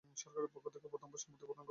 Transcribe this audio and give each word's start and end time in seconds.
সরকারের 0.21 0.51
পক্ষ 0.53 0.65
থেকে 0.75 0.87
প্রথম 0.93 1.09
দিকে 1.11 1.21
সম্মতি 1.23 1.39
প্রদান 1.39 1.47
করা 1.47 1.57
হয়নি। 1.61 1.69